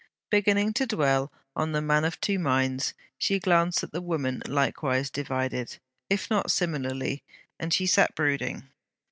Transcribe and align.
Beginning 0.31 0.73
to 0.73 0.87
dwell 0.87 1.31
on 1.55 1.73
THE 1.73 1.79
MAN 1.83 2.05
OF 2.05 2.19
TWO 2.19 2.39
MINDS, 2.39 2.95
she 3.19 3.37
glanced 3.37 3.83
at 3.83 3.91
the 3.91 4.01
woman 4.01 4.41
likewise 4.47 5.11
divided, 5.11 5.77
if 6.09 6.27
not 6.27 6.49
similarly; 6.49 7.21
and 7.59 7.71
she 7.71 7.85
sat 7.85 8.15
brooding. 8.15 8.67